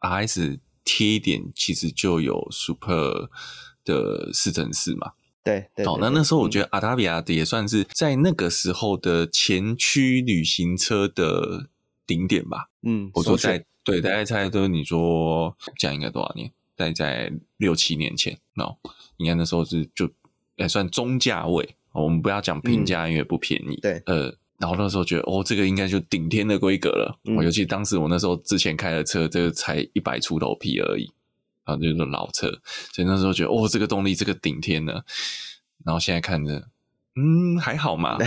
[0.00, 3.28] RS 贴一点，其实就有 Super
[3.84, 5.12] 的四乘四嘛。
[5.44, 11.68] 对，对，好，那那时候我觉得 Octavia 的也算是在那个时候的前驱旅行车的
[12.06, 12.68] 顶点吧。
[12.82, 16.50] 嗯，我说在对，大概猜都你说这样应该多少年？
[16.76, 18.76] 大概在六七年前，喏，
[19.16, 20.08] 应该那时候是就
[20.56, 21.76] 也算中价位。
[21.92, 23.76] 我们不要讲平价，因为不便宜。
[23.82, 27.18] 对，呃，然后那时候觉得哦，这个应该就顶天的规格了。
[27.36, 31.12] 我尤其当时我那时候之前开的车，这个才一百出头匹而已。
[31.64, 32.50] 啊，就是老车，
[32.92, 35.04] 所以那时候觉得，哦，这个动力这个顶天的，
[35.84, 36.68] 然后现在看着，
[37.14, 38.18] 嗯，还好嘛。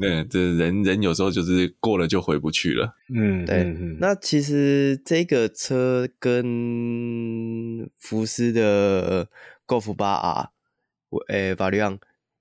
[0.00, 2.96] 对，这人人有时候就是过了就回不去了。
[3.14, 3.62] 嗯，对。
[4.00, 9.28] 那其实这个车跟福斯的
[9.66, 10.48] Golf 8R，
[11.28, 11.98] 诶，法律上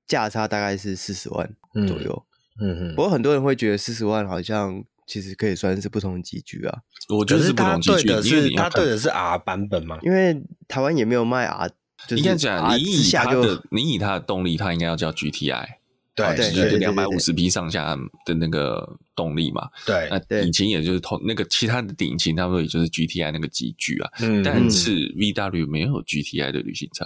[0.07, 1.53] 价差大概是四十万
[1.87, 2.25] 左右。
[2.59, 2.95] 嗯嗯。
[2.95, 4.83] 不过很多人会觉得四十万好像。
[5.11, 11.69] 其实可以算是不同级距啊，我觉得是不同级距，因为它对的是 R 版本嘛，因为台湾也没有卖 R，
[12.11, 15.67] 应该讲你以它的你以它的动力，它应该要叫 GTI，
[16.15, 17.93] 对，就是两百五十匹上下
[18.25, 27.03] 的那个动力嘛，对，那引擎也就是同那个其他的引擎，差不多也就是 GTI 那个级距啊，嗯，但是 VW 没有 GTI 的旅行车，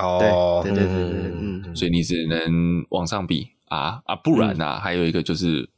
[0.00, 5.68] 哦，对对对对对，嗯，所以你只能往上比啊啊，不然啊，还有一个就是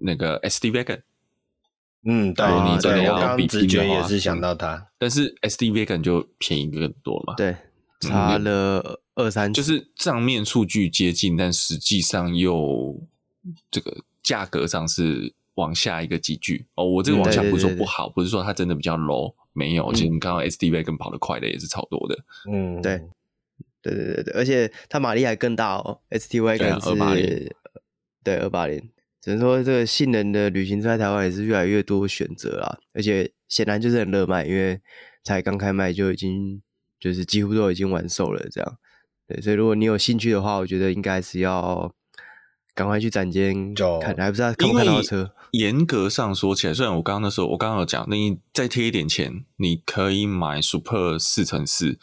[0.00, 1.02] 那个 SD Wagon。
[2.04, 7.34] 嗯，对，你真的要比直觉也是想到它，但是 SD Wagon 就便宜更多了嘛？
[7.34, 7.54] 对，
[8.00, 12.98] 差了二三，就是账面数据接近，但实际上又
[13.70, 16.86] 这个价格上是往下一个级距哦。
[16.86, 19.92] 我这个往下不是说不好，不是说它真的比较 low，没有。
[19.92, 22.18] 其实你刚刚 SD Wagon 跑得快的也是超多的。
[22.50, 23.02] 嗯，对，
[23.82, 27.50] 对对对对，而且它马力还更大哦，SD Wagon 是二八零，
[28.24, 28.88] 对，二八零。
[29.22, 34.80] 只能说这个性能的旅行车在台湾也是越来越多选择啦，而且显然就是很热卖，因为
[35.22, 36.62] 才刚开卖就已经
[36.98, 38.78] 就是几乎都已经完售了这样。
[39.28, 41.94] 对，所以如果你有兴趣的话，我觉得应该是要
[42.74, 45.32] 赶快去展间看，还不知道看不看到车。
[45.52, 51.98] 严格上说起来，虽然我刚刚的时候我刚刚有讲，那你再贴一点钱，你可以买 Super 四乘四，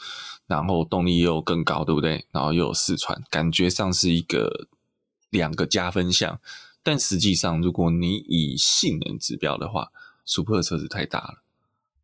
[0.45, 2.27] 然后动力又更高，对不对？
[2.31, 4.67] 然后又有四传，感觉上是一个
[5.31, 6.39] 两个加分项。
[6.87, 9.91] 但实际上，如果你以性能指标的话
[10.23, 11.43] ，Super 的车子太大了。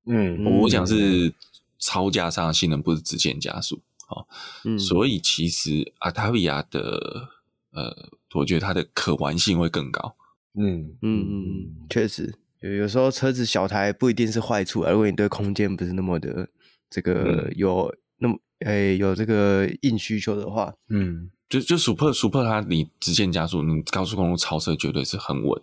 [0.07, 1.33] 嗯，我讲是
[1.79, 3.81] 超加上的性能，不是直线加速。
[4.05, 4.27] 好，
[4.65, 7.29] 嗯，所以其实 Octavia 的
[7.71, 10.17] 呃，我觉得它的可玩性会更高。
[10.55, 16.49] 嗯嗯嗯，确实，有有时候车子小台不一定是坏处，如果你对空间不是那么的
[16.89, 25.61] 这个有那么诶有这个硬需求的话，嗯，就就 Super Super 它你直线加速，你高速公路超车绝对是很稳，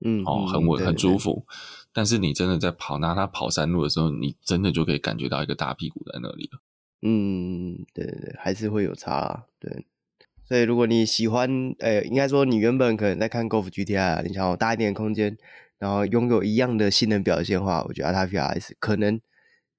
[0.00, 1.44] 嗯，哦，很稳，很舒服。
[1.92, 6.60] 但是你真的在跑拿它跑山路的时候，你真的就可以感觉到一个大屁股在那里了。
[7.02, 9.84] 嗯，对对对，还是会有差啊，对。
[10.48, 15.36] 所以如果你喜欢，呃，应该说你原本可能在看 Golf GTI 啊，你想要大一点的空间，
[15.78, 19.20] 然后拥有一样的性能表现的话，我觉得 Altafia RS 可能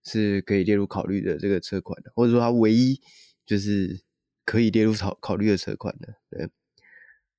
[0.03, 2.99] 是可以列入考虑的这个车款的，或者说它唯一
[3.45, 4.01] 就是
[4.47, 6.13] 可以列入考考虑的车款的。
[6.29, 6.47] 对，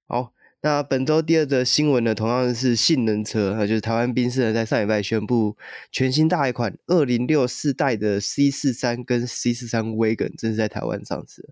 [0.07, 5.57] 好，那本周第二则新闻呢，同样是性能车，那就是台湾宾士呢在上礼拜宣布
[5.91, 11.49] 全新大一款二零六四代的 C 四三跟 C 四三 Wagon 正式在台湾上市。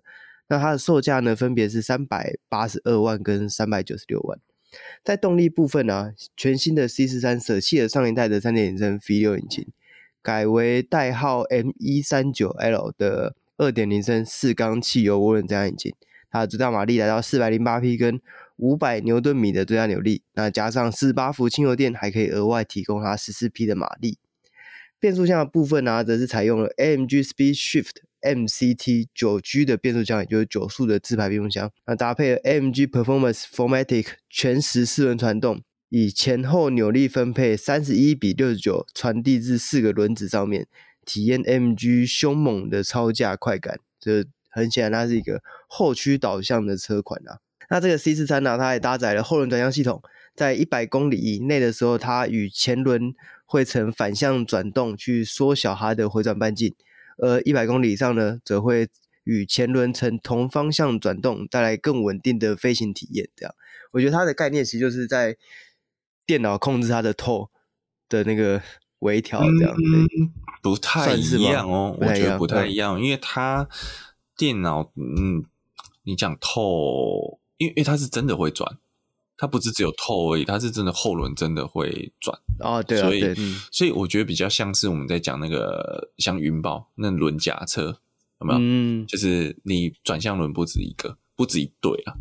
[0.47, 4.39] 那它的售价呢，分别是三百八十二万跟三百九十六万。
[5.03, 9.65] 在动力部分呢、啊，全新的 C 四三舍弃了上一代的三点零升 V 六引擎，
[10.21, 15.93] 改为代号 M 一三九 L 的二点零升四缸汽油涡轮增压引擎。
[16.29, 18.19] 它的最大马力来到四百零八匹，跟
[18.57, 20.23] 五百牛顿米的最大扭力。
[20.33, 24.17] 那加上四十八伏轻油电，还可以额外提供它十四匹的马力。
[24.99, 27.95] 变速箱的部分呢、则是采用了 AMG Speed Shift。
[28.19, 40.67] MCT 九 G 的变速箱，也就是九速的自排变速箱，那搭配了 AMG Performance f o r m a t i c 全时四轮传动，以前后扭力分配三十一比六十九传递至四个轮子上面，
[41.07, 43.79] 体验 MG 凶猛的超驾快感。
[43.99, 47.39] 这很显然，它是一个后驱导向的车款啊。
[47.69, 50.01] 那这个 C 四三呢，它还搭载了后轮转向系统，
[50.35, 53.13] 在一百公里以内的时候，它与前轮
[53.45, 56.75] 会呈反向转动，去缩小它的回转半径。
[57.17, 58.87] 呃，一百公里以上呢，则会
[59.23, 63.27] 与前轮呈同方向转动，带来更稳定的飞行体验。
[63.35, 63.55] 这样，
[63.91, 65.35] 我觉得它的概念其实就是在
[66.25, 67.49] 电脑控制它的头
[68.07, 68.61] 的那个
[68.99, 69.75] 微调，这样。
[69.75, 70.31] 嗯，
[70.61, 73.67] 不太一样哦，我觉得不太一样，因为它
[74.35, 75.45] 电脑，嗯，
[76.03, 78.77] 你讲透，因为因为它是真的会转。
[79.39, 83.35] 它不是只有透而已，它是真的后轮真的会转哦，对啊，所以
[83.71, 87.99] 所以我觉得比较像是我们在讲那个像云豹那轮夹车，
[88.41, 88.59] 有没有？
[88.59, 92.17] 嗯，就是你转向轮不止一个，不止一对啊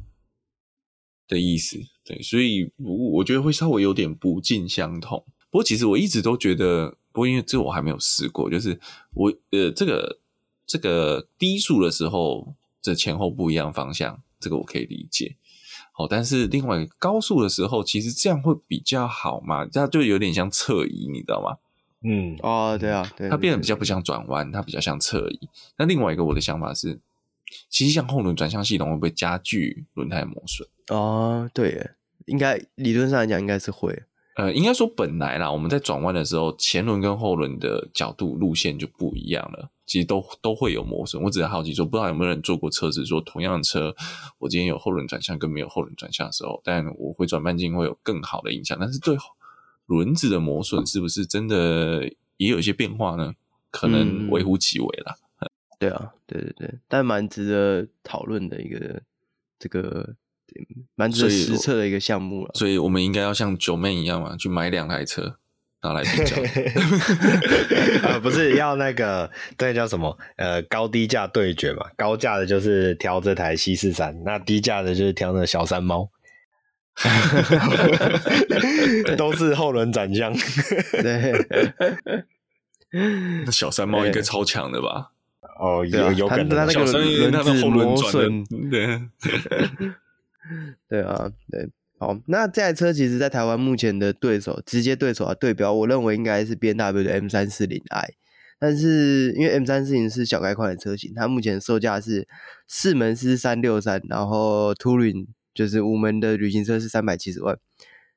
[1.27, 1.79] 的意思。
[2.05, 5.25] 对，所以我我觉得会稍微有点不尽相同。
[5.51, 8.79] 不过其实我一直都觉得，不过因为这我还没有试过，就是
[9.15, 10.19] 我呃这个
[10.67, 15.37] 这个低速的时候，这前后不一样方向，这个我可以理解。
[15.93, 19.65] 好，但是另外高速的时候，其实这样会比较好嘛？
[19.65, 21.57] 这样就有点像侧移，你知道吗？
[22.03, 25.49] 嗯，哦，对啊，对，它变得比较不像转弯，它比较像侧移。
[25.79, 27.01] 那另外一个我的想法是，
[27.71, 30.69] 其实像后轮转向系统会不会加剧轮胎磨损？
[30.89, 31.95] 哦，对耶，
[32.27, 34.03] 应该理论上来讲应该是会。
[34.37, 39.71] 呃，应该说本来啦，我们在转弯的时候，前轮跟后轮的角度路线就不一样了。
[39.87, 41.23] 其实都都会有磨损。
[41.23, 43.95] 我只是好奇说，不知道有没有人坐过车子，说同样的车，
[44.39, 48.77] 我今天有后轮转向跟没有后轮转向的时候，但我回转半径会有更好的影响。
[48.79, 49.17] 但是对
[49.87, 52.05] 轮子的磨损是不是真的
[52.37, 53.33] 也有一些变化呢？
[53.71, 55.17] 可能微乎其微啦。
[55.39, 59.01] 嗯、对啊，对对对，但蛮值得讨论的一个
[59.59, 60.15] 这个。
[60.95, 65.37] 蛮值得实测的一个项目了，所以我们应该要像九妹一样嘛，去买两台车
[65.83, 66.37] 拿来比较。
[68.09, 70.17] 呃，不是要那个，对，叫什么？
[70.37, 71.87] 呃，高低价对决嘛。
[71.97, 76.09] 高价的就是挑这台 C 四三，那低价的就是挑那小山猫，
[79.19, 80.33] 都是后轮转向。
[80.93, 81.33] 对，
[83.45, 85.11] 那小山猫应该超强的吧？
[85.61, 86.71] 哦，有有可能。
[86.71, 89.01] 小山因为它的后轮转对。
[90.89, 98.15] 对啊，对，好，那这台车其实，在台湾目前的对手，直接对手啊，对标，我认为应该是 BMW 的 M 三四零 i，
[98.59, 102.29] 但是因为 M 三四零是小改款的车型，它目前售价是
[102.69, 107.59] 四门是三六三，然后 Touring 就是五门的旅行车是三百七十万，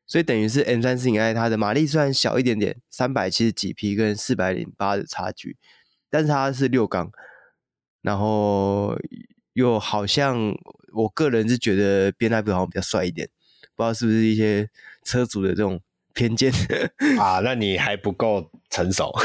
[0.05, 5.57] 所以等于是 M 三四零 i 它的马力虽然小一点点，三百七十几匹跟四百零八的差距，
[6.09, 7.11] 但是它是六缸，
[8.01, 8.97] 然后
[9.59, 10.55] 又好像。
[10.91, 13.29] 我个人是觉得 BMW 好像比较帅一点，
[13.75, 14.67] 不知道是不是一些
[15.03, 15.79] 车主的这种
[16.19, 16.51] 偏见
[17.17, 17.39] 啊？
[17.41, 19.09] 那你还不够成熟，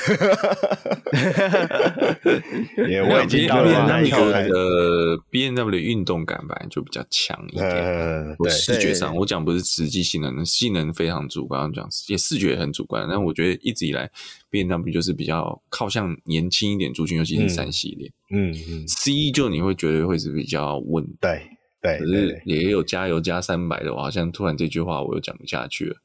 [2.88, 7.66] 也我已经到了那一个的 B N W 的运动感本来就比较强一点。
[7.68, 13.08] 呃、对，视觉上我讲不是实际性能，性能非常主观，讲也视觉也很主观。
[13.10, 14.08] 但我觉得一直以来
[14.48, 18.08] B N W 就是比较靠向年轻一点族群，尤其是三系列。
[18.30, 21.04] 嗯嗯，嗯，C 就你会觉得会是比较稳。
[21.20, 21.42] 对。
[21.82, 25.96] 对，可是也有加油加三百的，我好像突然这句话我又讲不下去了。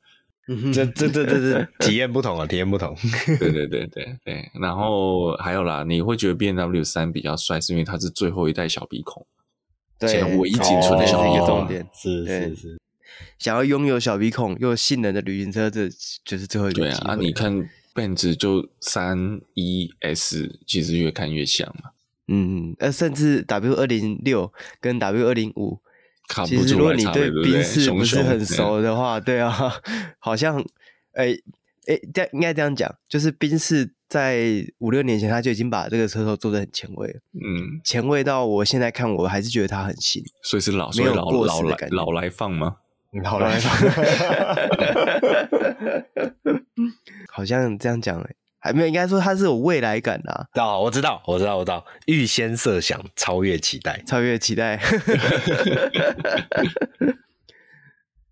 [0.74, 2.96] 这这这这是 体验不同啊，体验不同。
[3.40, 9.26] 对对对对对，然后还有啦，你会觉得 BMW 三比较帅，是因为它是最后一代小鼻孔，
[10.00, 11.46] 对，唯一仅存的小鼻孔。
[11.46, 12.82] 重点是是是，
[13.38, 15.88] 想要拥有小鼻孔又性能的旅行车，这
[16.26, 16.82] 就是最后一个。
[16.82, 21.92] 对啊，啊你看 Benz 就三一 S，其实越看越像嘛。
[22.28, 25.80] 嗯嗯，呃，甚至 W 二零六跟 W 二零五。
[26.46, 29.52] 其实，如果你对宾士不是很熟的话，对啊，
[30.20, 30.60] 好像，
[31.14, 31.36] 哎
[31.88, 42.76] 哎，这应该这样讲，就是宾士在五六年前他就已经把这个车头做的很前卫了，嗯，前卫到我现在看我还是觉得它很新，所以是老，没有过时的感，老来放吗？
[43.24, 43.74] 老来放，
[47.34, 48.36] 好像这样讲哎。
[48.60, 50.46] 还没有，应该说它是有未来感的啊！
[50.56, 54.80] 哦，我知道，我知道，我知道，预先设想，超越期待，超越期待。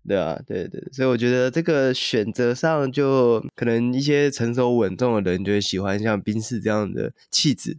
[0.06, 7.76] 对啊，对对，所以我觉得这个选择上，就可能一些成熟稳重的人就会喜欢像宾士这样的气质。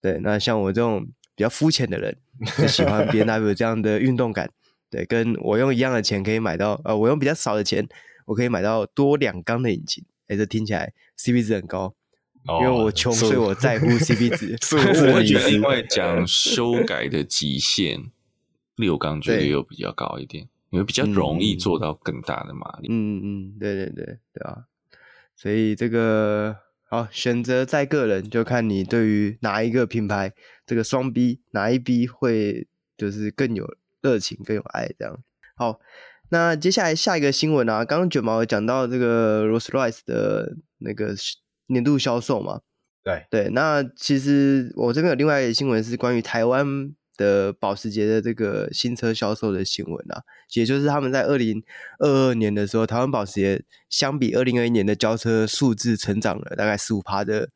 [0.00, 1.04] 对，那像我这种
[1.34, 2.16] 比较肤浅的人，
[2.56, 4.48] 就喜欢 BMW 这样的运动感。
[4.90, 7.88] 对，跟我用一样的钱可以买到，呃，我用比较少的钱，
[8.26, 10.04] 我可以买到多两缸的引擎。
[10.30, 11.92] 哎，这听起来 CP 值很高，
[12.60, 14.56] 因为我穷， 所以我在乎 CP 值。
[15.08, 18.12] 我会觉得，因为讲修改的极限，
[18.76, 22.86] 六缸绝对又比较高一点，因为比较容易做到更大的马力。
[22.88, 24.66] 嗯嗯，对对对对啊！
[25.34, 26.56] 所以这个
[26.88, 30.32] 好选择在个人，就看你对于哪一个品牌，
[30.64, 33.66] 这个双 B 哪一 B 会就是更有
[34.00, 35.18] 热情、更有爱这样。
[35.56, 35.80] 好。
[36.30, 41.14] 那接下来下一个新闻啊，刚刚卷毛有讲到这个 Rolls-Royce 的那个
[41.66, 42.60] 年度销售嘛？
[43.02, 50.22] 对对，那其实我这边有另外一个新闻是关于台湾的保时捷的这个新车销售的新闻啊，
[50.54, 51.62] 也就是他们在二零
[51.98, 57.48] 二二年的时候，台湾保时捷相比二零二一年的交车数字成长了大概十五趴的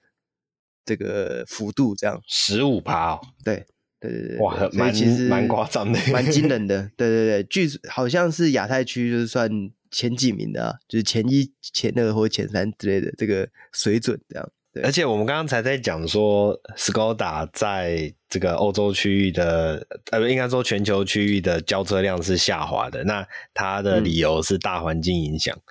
[0.85, 3.67] 这个幅度，这样十五趴哦，对。
[4.05, 6.83] 对对对，哇，蛮其实蛮夸张的，蛮惊人的。
[6.97, 9.51] 对对对，据好像是亚太区就是算
[9.91, 14.51] 前几名的啊，就是前一、前二或前三之类的这个水准这样。
[14.73, 23.05] 对，而且我们刚刚才在讲说，Skoda 在这个欧洲区域的，呃，应该说全球区域的交车量是下滑的。
[23.05, 25.57] 那它的理由是大环境影响。
[25.57, 25.63] 嗯、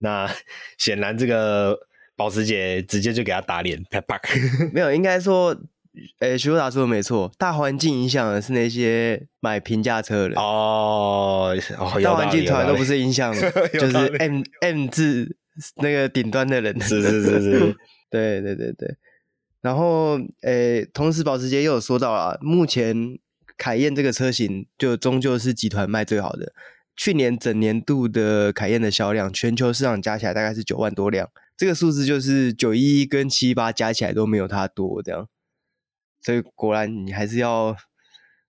[0.00, 0.30] 那
[0.76, 1.78] 显然这个
[2.16, 4.20] 保时捷直接就给他打脸，啪啪。
[4.72, 5.56] 没有，应该说。
[6.20, 11.54] 诶，徐达说的没错，大环境影响的是那些买平价车的人哦。
[11.78, 13.34] 哦，大环境从来都不是影响，
[13.72, 15.36] 就是 M M 字
[15.82, 16.80] 那个顶端的人。
[16.80, 17.76] 是是是是，
[18.10, 18.96] 对对对对。
[19.60, 23.18] 然后，诶，同时保时捷又有说到啊，目前
[23.56, 26.52] 凯宴这个车型就终究是集团卖最好的。
[26.96, 35.28] 去年整年度的凯宴的销量，全球市场加起来大概是九万多辆，这个数字就是九一一跟七一八加起来都没有它多这样。
[36.28, 37.74] 所以果然，你还是要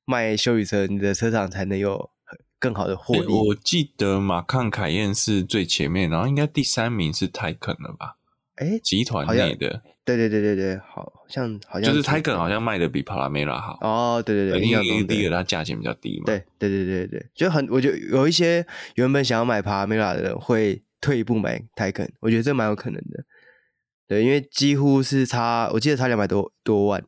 [0.04, 2.10] 卖修理车，你的车厂才能有
[2.60, 3.26] 更好的获利。
[3.26, 8.18] 我记得马抗凯宴是最前面，然后应该第三名是 Taycan 了吧？
[8.56, 9.82] 哎，集团内的。
[10.04, 13.78] 对对对对对，好像好像就是 Taycan 好像卖的比 Panamera 好。
[13.80, 16.26] 哦，对对对，因为第一个它价钱比较低嘛。
[16.26, 23.24] 对对对对对，就很，我觉得有一些原本想要买 Panamera 的人会退一步买 Taycan，我觉得这蛮有可能的。
[24.06, 27.02] 对，因为几乎是差，我记得差两百多多万。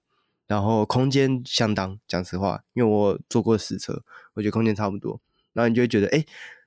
[0.52, 5.22] 然后空间相当，讲实话，因为我坐过实车，我觉得空间差不多。
[5.54, 6.26] 然后你就会觉得，哎，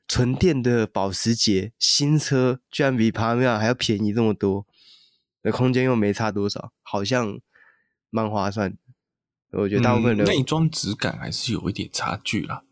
[0.08, 4.66] 纯电的保时捷新车居然比帕拉梅拉还要便宜这么多，
[5.42, 7.38] 那空间又没差多少，好像
[8.08, 8.74] 蛮划算。
[9.50, 12.64] 我觉得大部分的、嗯、内装质感还是有一点差距啦。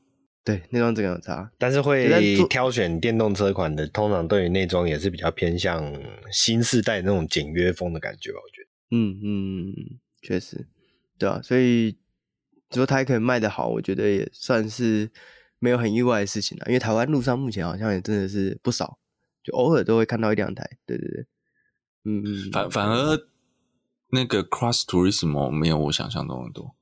[0.43, 2.09] 对，内装质感有差，但是会
[2.49, 5.93] 挑选电动车款的，通常对于内装也是比较偏向
[6.33, 8.39] 新世代那种简约风的感觉吧。
[8.43, 9.75] 我觉得，嗯嗯，
[10.23, 10.67] 确实。
[11.23, 11.97] 对啊，所以
[12.73, 15.09] 说它可以卖得好，我觉得也算是
[15.61, 16.67] 没有很意外的事情了。
[16.67, 18.99] 因为台湾路上目前好像也真的是不少，
[19.45, 20.69] 就偶尔都会看到一两台。
[20.85, 21.27] 对对对，
[22.07, 22.51] 嗯嗯。
[22.51, 23.17] 反反而
[24.09, 26.75] 那个 Cross Turismo 没有我想象中的多。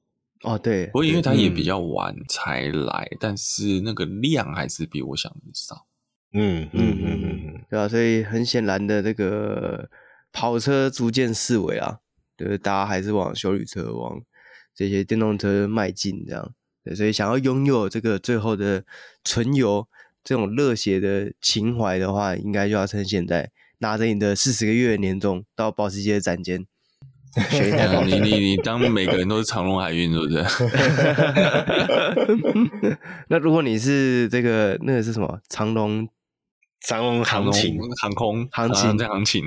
[0.42, 5.86] 哦，对，不过因为它也比较晚才来，嗯、但是那个量还是比我想的少。
[6.32, 9.90] 嗯嗯嗯嗯，对啊，所以很显然的，这个
[10.32, 11.98] 跑车逐渐式微啊，
[12.38, 14.18] 就是大家还是往修旅车往。
[14.80, 18.82] 这些电动车迈进，这样对，所以想要拥有这个最后的
[19.22, 19.86] 纯油
[20.24, 23.50] 这种热血的情怀的话，应该就要趁现在，
[23.80, 26.64] 拿着你的四十个月的年终到保时捷的展间。
[28.06, 30.42] 你你你当每个人都是长隆海运，是不是？
[33.28, 36.08] 那如果你是这个那个是什么长荣
[36.80, 39.44] 长龙航勤航空行情在行情。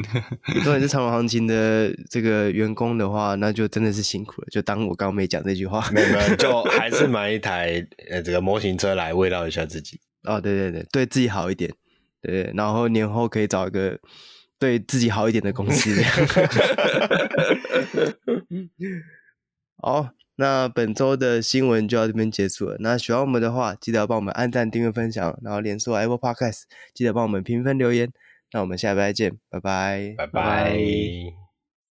[0.55, 4.47] 如果你是长荣 航勤的这个员工的话，那就真的是辛苦了。
[4.51, 9.99] 就当我刚刚没讲这句话，没有没有，就还是买一台呃这个模型车来慰劳一下自己。
[10.23, 11.73] 哦，对对对，对自己好一点，
[12.21, 13.99] 对，然后年后可以找一个
[14.59, 15.91] 对自己好一点的公司。
[19.81, 20.09] 好。
[20.35, 22.77] 那本周的新闻就到这边结束了。
[22.79, 26.63] 那喜欢我们的话，记得帮我们按赞、订阅、分享，然后连锁 Apple Podcast
[26.93, 28.11] 记得帮我们评分留言。
[28.51, 31.42] 那我们下礼拜见，拜拜，拜拜。